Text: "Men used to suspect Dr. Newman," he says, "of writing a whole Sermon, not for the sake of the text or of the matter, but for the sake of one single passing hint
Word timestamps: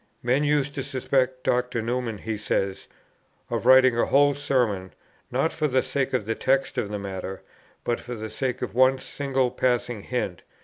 "Men 0.23 0.43
used 0.43 0.73
to 0.73 0.81
suspect 0.83 1.43
Dr. 1.43 1.79
Newman," 1.79 2.17
he 2.17 2.35
says, 2.35 2.87
"of 3.51 3.67
writing 3.67 3.95
a 3.99 4.07
whole 4.07 4.33
Sermon, 4.33 4.93
not 5.29 5.53
for 5.53 5.67
the 5.67 5.83
sake 5.83 6.11
of 6.11 6.25
the 6.25 6.33
text 6.33 6.75
or 6.79 6.81
of 6.81 6.89
the 6.89 6.97
matter, 6.97 7.43
but 7.83 7.99
for 7.99 8.15
the 8.15 8.31
sake 8.31 8.63
of 8.63 8.73
one 8.73 8.97
single 8.97 9.51
passing 9.51 10.01
hint 10.01 10.41